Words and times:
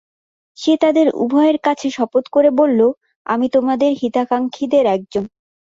সে 0.57 0.73
তাদের 0.77 1.07
উভয়ের 1.15 1.57
কাছে 1.63 1.87
শপথ 1.91 2.25
করে 2.27 2.49
বলল, 2.59 2.79
আমি 3.25 3.47
তোমাদের 3.49 3.91
হিতাকাঙক্ষীদের 4.01 4.85
একজন। 4.95 5.25